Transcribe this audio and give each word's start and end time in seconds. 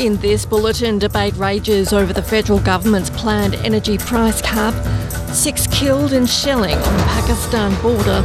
In 0.00 0.16
this 0.16 0.46
bulletin, 0.46 0.98
debate 0.98 1.36
rages 1.36 1.92
over 1.92 2.14
the 2.14 2.22
federal 2.22 2.58
government's 2.58 3.10
planned 3.10 3.54
energy 3.56 3.98
price 3.98 4.40
cap, 4.40 4.72
six 5.34 5.66
killed 5.66 6.14
in 6.14 6.24
shelling 6.24 6.74
on 6.74 6.96
the 6.96 7.02
Pakistan 7.02 7.82
border, 7.82 8.24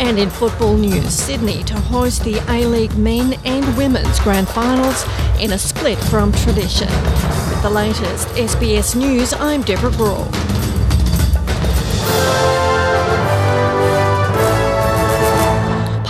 and 0.00 0.18
in 0.18 0.30
football 0.30 0.78
news, 0.78 1.12
Sydney 1.12 1.62
to 1.64 1.74
host 1.74 2.24
the 2.24 2.42
A 2.48 2.64
League 2.64 2.96
men 2.96 3.34
and 3.44 3.76
women's 3.76 4.18
grand 4.20 4.48
finals 4.48 5.04
in 5.38 5.52
a 5.52 5.58
split 5.58 5.98
from 6.04 6.32
tradition. 6.32 6.88
With 6.88 7.60
the 7.60 7.70
latest 7.70 8.28
SBS 8.28 8.96
News, 8.96 9.34
I'm 9.34 9.60
Deborah 9.60 9.90
Groarke. 9.90 10.50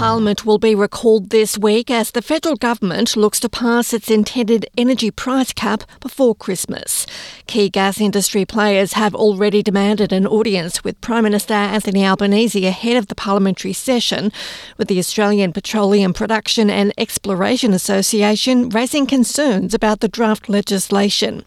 Parliament 0.00 0.46
will 0.46 0.56
be 0.56 0.74
recalled 0.74 1.28
this 1.28 1.58
week 1.58 1.90
as 1.90 2.12
the 2.12 2.22
federal 2.22 2.56
government 2.56 3.18
looks 3.18 3.38
to 3.38 3.50
pass 3.50 3.92
its 3.92 4.10
intended 4.10 4.64
energy 4.78 5.10
price 5.10 5.52
cap 5.52 5.82
before 6.00 6.34
Christmas. 6.34 7.04
Key 7.46 7.68
gas 7.68 8.00
industry 8.00 8.46
players 8.46 8.94
have 8.94 9.14
already 9.14 9.62
demanded 9.62 10.10
an 10.10 10.26
audience 10.26 10.82
with 10.82 10.98
Prime 11.02 11.24
Minister 11.24 11.52
Anthony 11.52 12.02
Albanese 12.02 12.64
ahead 12.64 12.96
of 12.96 13.08
the 13.08 13.14
parliamentary 13.14 13.74
session, 13.74 14.32
with 14.78 14.88
the 14.88 14.98
Australian 14.98 15.52
Petroleum 15.52 16.14
Production 16.14 16.70
and 16.70 16.94
Exploration 16.96 17.74
Association 17.74 18.70
raising 18.70 19.06
concerns 19.06 19.74
about 19.74 20.00
the 20.00 20.08
draft 20.08 20.48
legislation. 20.48 21.44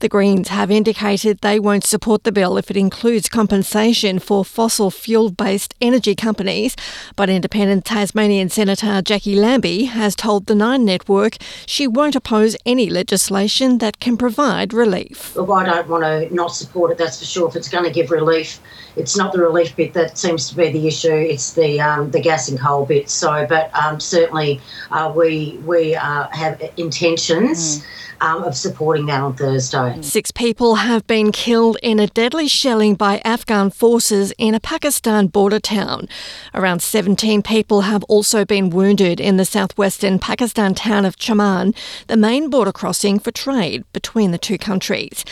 The 0.00 0.08
Greens 0.08 0.48
have 0.48 0.70
indicated 0.70 1.38
they 1.40 1.58
won't 1.58 1.84
support 1.84 2.24
the 2.24 2.32
bill 2.32 2.58
if 2.58 2.70
it 2.70 2.76
includes 2.76 3.28
compensation 3.28 4.18
for 4.18 4.44
fossil 4.44 4.90
fuel 4.90 5.30
based 5.30 5.74
energy 5.80 6.14
companies, 6.14 6.76
but 7.16 7.30
independent 7.30 7.84
Tasmanian 7.86 8.50
Senator 8.50 9.00
Jackie 9.00 9.36
Lambie 9.36 9.84
has 9.84 10.14
told 10.14 10.46
the 10.46 10.54
Nine 10.54 10.84
Network 10.84 11.36
she 11.66 11.86
won't 11.86 12.14
oppose 12.14 12.56
any 12.66 12.90
legislation 12.90 13.78
that 13.78 13.98
can 13.98 14.16
provide 14.16 14.74
relief. 14.74 15.34
Well, 15.34 15.52
I 15.52 15.64
don't 15.64 15.88
want 15.88 16.04
to 16.04 16.34
not 16.34 16.48
support 16.54 16.90
it, 16.90 16.98
that's 16.98 17.18
for 17.18 17.24
sure. 17.24 17.48
If 17.48 17.56
it's 17.56 17.68
going 17.68 17.84
to 17.84 17.90
give 17.90 18.10
relief, 18.10 18.60
it's 18.96 19.16
not 19.16 19.32
the 19.32 19.40
relief 19.40 19.74
bit 19.76 19.94
that 19.94 20.18
seems 20.18 20.48
to 20.50 20.56
be 20.56 20.70
the 20.70 20.86
issue. 20.86 21.12
It's 21.12 21.54
the 21.54 21.80
um, 21.80 22.10
the 22.10 22.20
gas 22.20 22.48
and 22.48 22.58
coal 22.58 22.84
bit. 22.84 23.08
So, 23.08 23.46
but 23.48 23.74
um, 23.74 23.98
certainly 24.00 24.60
uh, 24.90 25.12
we 25.14 25.58
we 25.64 25.94
uh, 25.94 26.28
have 26.32 26.62
intentions. 26.76 27.78
Mm 27.78 27.86
um, 28.20 28.44
of 28.44 28.56
supporting 28.56 29.06
that 29.06 29.20
on 29.20 29.34
Thursday. 29.34 29.85
Six 30.00 30.30
people 30.30 30.76
have 30.76 31.06
been 31.06 31.32
killed 31.32 31.76
in 31.82 31.98
a 31.98 32.06
deadly 32.06 32.48
shelling 32.48 32.94
by 32.94 33.20
Afghan 33.24 33.70
forces 33.70 34.32
in 34.38 34.54
a 34.54 34.60
Pakistan 34.60 35.26
border 35.26 35.60
town. 35.60 36.08
Around 36.54 36.82
17 36.82 37.42
people 37.42 37.82
have 37.82 38.04
also 38.04 38.44
been 38.44 38.70
wounded 38.70 39.20
in 39.20 39.36
the 39.36 39.44
southwestern 39.44 40.18
Pakistan 40.18 40.74
town 40.74 41.04
of 41.04 41.16
Chaman, 41.16 41.74
the 42.06 42.16
main 42.16 42.50
border 42.50 42.72
crossing 42.72 43.18
for 43.18 43.30
trade 43.30 43.84
between 43.92 44.30
the 44.30 44.38
two 44.38 44.58
countries. 44.58 45.24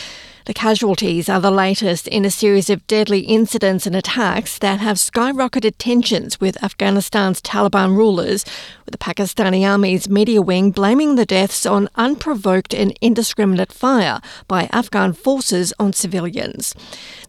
The 0.46 0.52
casualties 0.52 1.30
are 1.30 1.40
the 1.40 1.50
latest 1.50 2.06
in 2.06 2.26
a 2.26 2.30
series 2.30 2.68
of 2.68 2.86
deadly 2.86 3.20
incidents 3.20 3.86
and 3.86 3.96
attacks 3.96 4.58
that 4.58 4.78
have 4.78 4.98
skyrocketed 4.98 5.76
tensions 5.78 6.38
with 6.38 6.62
Afghanistan's 6.62 7.40
Taliban 7.40 7.96
rulers, 7.96 8.44
with 8.84 8.92
the 8.92 8.98
Pakistani 8.98 9.66
Army's 9.66 10.06
media 10.06 10.42
wing 10.42 10.70
blaming 10.70 11.14
the 11.14 11.24
deaths 11.24 11.64
on 11.64 11.88
unprovoked 11.94 12.74
and 12.74 12.94
indiscriminate 13.00 13.72
fire 13.72 14.20
by 14.46 14.68
Afghan 14.70 15.14
forces 15.14 15.72
on 15.78 15.94
civilians. 15.94 16.74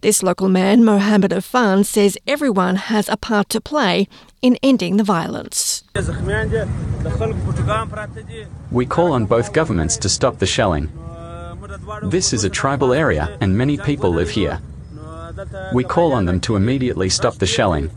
This 0.01 0.21
local 0.21 0.49
man, 0.49 0.83
Mohammed 0.83 1.31
Afan, 1.31 1.85
says 1.85 2.17
everyone 2.27 2.75
has 2.75 3.07
a 3.07 3.15
part 3.15 3.47
to 3.51 3.61
play 3.61 4.09
in 4.41 4.57
ending 4.61 4.97
the 4.97 5.05
violence. 5.05 5.85
We 8.71 8.85
call 8.85 9.13
on 9.13 9.25
both 9.25 9.53
governments 9.53 9.95
to 9.97 10.09
stop 10.09 10.39
the 10.39 10.45
shelling. 10.45 11.04
This 12.03 12.33
is 12.33 12.43
a 12.43 12.49
tribal 12.49 12.93
area 12.93 13.37
and 13.41 13.57
many 13.57 13.77
people 13.77 14.11
live 14.11 14.29
here. 14.29 14.61
We 15.73 15.83
call 15.83 16.13
on 16.13 16.25
them 16.25 16.39
to 16.41 16.55
immediately 16.55 17.09
stop 17.09 17.35
the 17.35 17.45
shelling. 17.45 17.89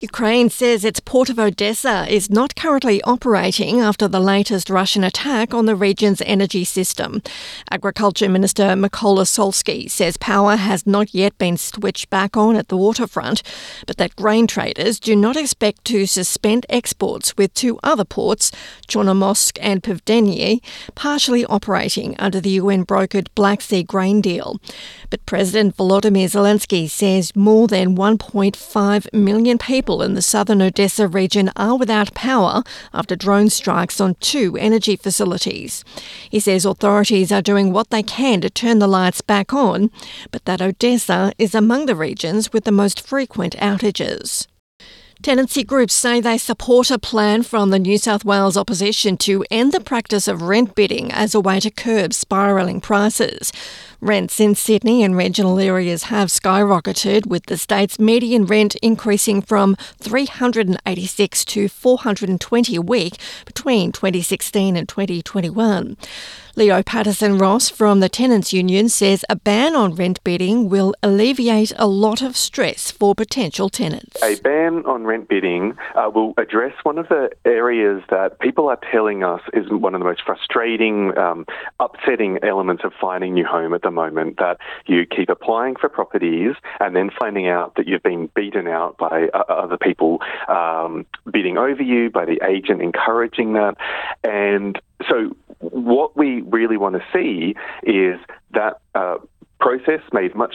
Ukraine 0.00 0.50
says 0.50 0.84
its 0.84 1.00
port 1.00 1.30
of 1.30 1.38
Odessa 1.38 2.06
is 2.08 2.30
not 2.30 2.54
currently 2.54 3.02
operating 3.02 3.80
after 3.80 4.06
the 4.06 4.20
latest 4.20 4.70
Russian 4.70 5.02
attack 5.02 5.54
on 5.54 5.66
the 5.66 5.74
region's 5.74 6.22
energy 6.24 6.64
system. 6.64 7.22
Agriculture 7.70 8.28
Minister 8.28 8.64
Mykola 8.74 9.24
Solsky 9.24 9.90
says 9.90 10.16
power 10.16 10.56
has 10.56 10.86
not 10.86 11.14
yet 11.14 11.36
been 11.38 11.56
switched 11.56 12.10
back 12.10 12.36
on 12.36 12.56
at 12.56 12.68
the 12.68 12.76
waterfront, 12.76 13.42
but 13.86 13.96
that 13.96 14.14
grain 14.16 14.46
traders 14.46 15.00
do 15.00 15.16
not 15.16 15.36
expect 15.36 15.84
to 15.86 16.06
suspend 16.06 16.66
exports 16.68 17.36
with 17.36 17.54
two 17.54 17.78
other 17.82 18.04
ports, 18.04 18.52
Chornomorsk 18.88 19.58
and 19.60 19.82
Pivdennyi, 19.82 20.60
partially 20.94 21.44
operating 21.46 22.14
under 22.18 22.40
the 22.40 22.50
UN 22.50 22.84
brokered 22.84 23.28
Black 23.34 23.60
Sea 23.60 23.82
grain 23.82 24.20
deal. 24.20 24.60
But 25.10 25.24
President 25.26 25.76
Volodymyr 25.76 26.26
Zelensky 26.26 26.88
says 26.88 27.34
more 27.34 27.55
than 27.64 27.96
1.5 27.96 29.12
million 29.14 29.56
people 29.56 30.02
in 30.02 30.14
the 30.14 30.20
southern 30.20 30.60
Odessa 30.60 31.08
region 31.08 31.50
are 31.56 31.78
without 31.78 32.12
power 32.12 32.62
after 32.92 33.16
drone 33.16 33.48
strikes 33.48 34.00
on 34.00 34.16
two 34.16 34.56
energy 34.58 34.96
facilities. 34.96 35.84
He 36.28 36.40
says 36.40 36.64
authorities 36.66 37.32
are 37.32 37.40
doing 37.40 37.72
what 37.72 37.90
they 37.90 38.02
can 38.02 38.42
to 38.42 38.50
turn 38.50 38.80
the 38.80 38.86
lights 38.86 39.20
back 39.20 39.54
on, 39.54 39.90
but 40.30 40.44
that 40.44 40.60
Odessa 40.60 41.32
is 41.38 41.54
among 41.54 41.86
the 41.86 41.96
regions 41.96 42.52
with 42.52 42.64
the 42.64 42.72
most 42.72 43.00
frequent 43.00 43.56
outages. 43.56 44.46
Tenancy 45.22 45.64
groups 45.64 45.94
say 45.94 46.20
they 46.20 46.36
support 46.38 46.90
a 46.90 46.98
plan 46.98 47.42
from 47.42 47.70
the 47.70 47.78
New 47.78 47.96
South 47.96 48.24
Wales 48.24 48.56
opposition 48.56 49.16
to 49.18 49.44
end 49.50 49.72
the 49.72 49.80
practice 49.80 50.28
of 50.28 50.42
rent 50.42 50.74
bidding 50.74 51.10
as 51.10 51.34
a 51.34 51.40
way 51.40 51.58
to 51.58 51.70
curb 51.70 52.12
spiralling 52.12 52.82
prices. 52.82 53.50
Rents 54.06 54.38
in 54.38 54.54
Sydney 54.54 55.02
and 55.02 55.16
regional 55.16 55.58
areas 55.58 56.04
have 56.04 56.28
skyrocketed, 56.28 57.26
with 57.26 57.46
the 57.46 57.56
state's 57.56 57.98
median 57.98 58.46
rent 58.46 58.76
increasing 58.76 59.42
from 59.42 59.74
386 59.98 61.44
to 61.46 61.68
420 61.68 62.76
a 62.76 62.80
week 62.80 63.18
between 63.44 63.90
2016 63.90 64.76
and 64.76 64.88
2021. 64.88 65.96
Leo 66.58 66.82
Patterson 66.82 67.36
Ross 67.36 67.68
from 67.68 68.00
the 68.00 68.08
Tenants 68.08 68.50
Union 68.50 68.88
says 68.88 69.26
a 69.28 69.36
ban 69.36 69.76
on 69.76 69.94
rent 69.94 70.24
bidding 70.24 70.70
will 70.70 70.94
alleviate 71.02 71.70
a 71.76 71.86
lot 71.86 72.22
of 72.22 72.34
stress 72.34 72.90
for 72.90 73.14
potential 73.14 73.68
tenants. 73.68 74.22
A 74.22 74.36
ban 74.36 74.82
on 74.86 75.04
rent 75.04 75.28
bidding 75.28 75.76
uh, 75.94 76.08
will 76.08 76.32
address 76.38 76.72
one 76.82 76.96
of 76.96 77.08
the 77.08 77.28
areas 77.44 78.02
that 78.08 78.40
people 78.40 78.70
are 78.70 78.78
telling 78.90 79.22
us 79.22 79.42
is 79.52 79.68
one 79.68 79.94
of 79.94 80.00
the 80.00 80.06
most 80.06 80.22
frustrating, 80.24 81.16
um, 81.18 81.44
upsetting 81.78 82.38
elements 82.42 82.84
of 82.84 82.94
finding 82.98 83.34
new 83.34 83.44
home 83.44 83.74
at 83.74 83.82
the 83.82 83.90
moment 83.90 84.38
that 84.38 84.56
you 84.86 85.04
keep 85.04 85.28
applying 85.28 85.76
for 85.76 85.90
properties 85.90 86.54
and 86.80 86.96
then 86.96 87.10
finding 87.18 87.48
out 87.48 87.74
that 87.74 87.86
you've 87.86 88.02
been 88.02 88.30
beaten 88.34 88.66
out 88.66 88.96
by 88.96 89.28
uh, 89.34 89.44
other 89.50 89.76
people 89.76 90.22
um, 90.48 91.04
bidding 91.30 91.58
over 91.58 91.82
you, 91.82 92.08
by 92.08 92.24
the 92.24 92.40
agent 92.42 92.80
encouraging 92.80 93.52
that. 93.52 93.76
And 94.24 94.80
so, 95.06 95.36
what 95.76 96.16
we 96.16 96.40
really 96.42 96.76
want 96.76 96.94
to 96.94 97.04
see 97.12 97.54
is 97.82 98.18
that 98.52 98.80
uh, 98.94 99.16
process 99.60 100.00
made 100.12 100.34
much 100.34 100.54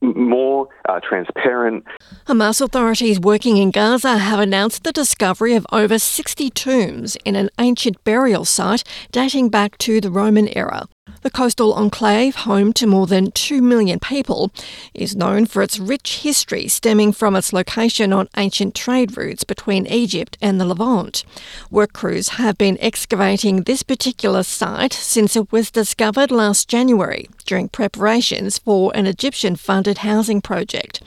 more 0.00 0.68
uh, 0.88 1.00
transparent. 1.00 1.84
Hamas 2.26 2.60
authorities 2.60 3.20
working 3.20 3.56
in 3.56 3.70
Gaza 3.70 4.18
have 4.18 4.40
announced 4.40 4.84
the 4.84 4.92
discovery 4.92 5.54
of 5.54 5.66
over 5.72 5.98
60 5.98 6.50
tombs 6.50 7.16
in 7.24 7.36
an 7.36 7.50
ancient 7.58 8.02
burial 8.04 8.44
site 8.44 8.84
dating 9.12 9.48
back 9.48 9.78
to 9.78 10.00
the 10.00 10.10
Roman 10.10 10.48
era. 10.56 10.88
The 11.22 11.30
coastal 11.30 11.74
enclave, 11.74 12.36
home 12.36 12.72
to 12.74 12.86
more 12.86 13.06
than 13.06 13.32
2 13.32 13.60
million 13.60 13.98
people, 13.98 14.52
is 14.94 15.16
known 15.16 15.46
for 15.46 15.62
its 15.62 15.78
rich 15.78 16.20
history 16.20 16.68
stemming 16.68 17.12
from 17.12 17.34
its 17.34 17.52
location 17.52 18.12
on 18.12 18.28
ancient 18.36 18.74
trade 18.74 19.16
routes 19.16 19.44
between 19.44 19.86
Egypt 19.86 20.38
and 20.40 20.60
the 20.60 20.64
Levant. 20.64 21.24
Work 21.70 21.92
crews 21.92 22.30
have 22.30 22.56
been 22.56 22.78
excavating 22.80 23.62
this 23.62 23.82
particular 23.82 24.42
site 24.42 24.92
since 24.92 25.34
it 25.34 25.50
was 25.52 25.70
discovered 25.70 26.30
last 26.30 26.68
January 26.68 27.28
during 27.46 27.68
preparations 27.68 28.58
for 28.58 28.92
an 28.94 29.06
Egyptian 29.06 29.56
funded 29.56 29.98
housing 29.98 30.40
project. 30.40 31.02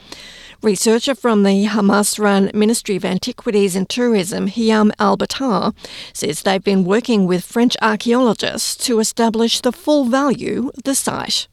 Researcher 0.63 1.15
from 1.15 1.41
the 1.41 1.65
Hamas 1.65 2.19
run 2.19 2.51
Ministry 2.53 2.95
of 2.95 3.03
Antiquities 3.03 3.75
and 3.75 3.89
Tourism, 3.89 4.47
Hiam 4.47 4.91
Al 4.99 5.17
Batar, 5.17 5.73
says 6.13 6.43
they've 6.43 6.63
been 6.63 6.85
working 6.85 7.25
with 7.25 7.43
French 7.43 7.75
archaeologists 7.81 8.85
to 8.85 8.99
establish 8.99 9.61
the 9.61 9.71
full 9.71 10.05
value 10.05 10.69
of 10.77 10.83
the 10.83 10.93
site. 10.93 11.47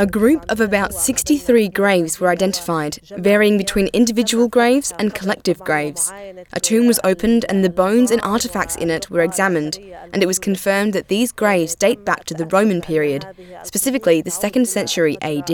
A 0.00 0.06
group 0.06 0.44
of 0.48 0.60
about 0.60 0.94
63 0.94 1.68
graves 1.70 2.20
were 2.20 2.28
identified, 2.28 3.00
varying 3.16 3.58
between 3.58 3.88
individual 3.88 4.46
graves 4.46 4.92
and 4.96 5.12
collective 5.12 5.58
graves. 5.58 6.12
A 6.52 6.60
tomb 6.60 6.86
was 6.86 7.00
opened 7.02 7.44
and 7.48 7.64
the 7.64 7.68
bones 7.70 8.12
and 8.12 8.22
artefacts 8.22 8.76
in 8.76 8.90
it 8.90 9.10
were 9.10 9.22
examined, 9.22 9.76
and 10.12 10.22
it 10.22 10.26
was 10.26 10.38
confirmed 10.38 10.92
that 10.92 11.08
these 11.08 11.32
graves 11.32 11.74
date 11.74 12.04
back 12.04 12.24
to 12.26 12.34
the 12.34 12.46
Roman 12.46 12.80
period, 12.80 13.26
specifically 13.64 14.22
the 14.22 14.30
2nd 14.30 14.68
century 14.68 15.18
AD. 15.20 15.48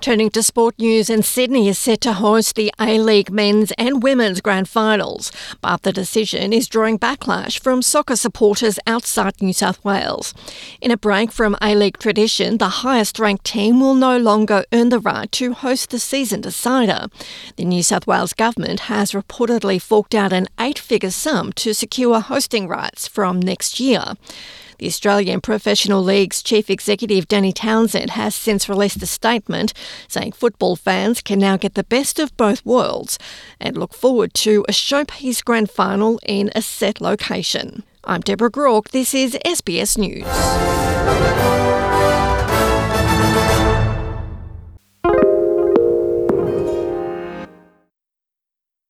Turning 0.00 0.30
to 0.30 0.42
sport 0.42 0.78
news, 0.78 1.10
and 1.10 1.24
Sydney 1.24 1.68
is 1.68 1.78
set 1.78 2.00
to 2.00 2.14
host 2.14 2.56
the 2.56 2.72
A 2.80 2.98
League 2.98 3.30
men's 3.30 3.72
and 3.72 4.02
women's 4.02 4.40
grand 4.40 4.68
finals, 4.70 5.30
but 5.60 5.82
the 5.82 5.92
decision 5.92 6.54
is 6.54 6.68
drawing 6.68 6.98
backlash 6.98 7.58
from 7.58 7.82
soccer 7.82 8.16
supporters 8.16 8.78
outside 8.86 9.42
New 9.42 9.52
South 9.52 9.84
Wales. 9.84 10.32
In 10.80 10.90
a 10.90 10.96
break 10.96 11.32
from 11.32 11.56
A 11.60 11.74
League 11.74 11.98
tradition, 11.98 12.58
the 12.58 12.84
highest 12.84 13.18
ranked 13.18 13.44
team 13.44 13.80
will 13.80 13.94
no 13.94 14.18
longer 14.18 14.64
earn 14.72 14.88
the 14.88 14.98
right 14.98 15.30
to 15.32 15.52
host 15.52 15.90
the 15.90 15.98
season 15.98 16.40
decider. 16.40 17.06
The 17.56 17.64
New 17.64 17.82
South 17.82 18.06
Wales 18.06 18.32
government 18.32 18.80
has 18.80 19.12
reportedly 19.12 19.80
forked 19.80 20.14
out 20.14 20.32
an 20.32 20.48
eight 20.60 20.78
figure 20.78 21.10
sum 21.10 21.52
to 21.54 21.72
secure 21.72 22.20
hosting 22.20 22.68
rights 22.68 23.06
from 23.06 23.40
next 23.40 23.80
year. 23.80 24.14
The 24.78 24.86
Australian 24.86 25.40
Professional 25.40 26.02
League's 26.02 26.42
chief 26.42 26.68
executive 26.68 27.28
Danny 27.28 27.52
Townsend 27.52 28.10
has 28.10 28.34
since 28.34 28.68
released 28.68 29.02
a 29.02 29.06
statement 29.06 29.72
saying 30.08 30.32
football 30.32 30.76
fans 30.76 31.20
can 31.20 31.38
now 31.38 31.56
get 31.56 31.74
the 31.74 31.84
best 31.84 32.18
of 32.18 32.36
both 32.36 32.64
worlds 32.66 33.18
and 33.60 33.76
look 33.76 33.94
forward 33.94 34.34
to 34.34 34.64
a 34.68 34.72
showpiece 34.72 35.44
grand 35.44 35.70
final 35.70 36.18
in 36.24 36.50
a 36.54 36.62
set 36.62 37.00
location. 37.00 37.84
I'm 38.06 38.20
Deborah 38.20 38.50
Groarke. 38.50 38.90
This 38.90 39.14
is 39.14 39.34
SBS 39.46 39.96
News. 39.96 41.53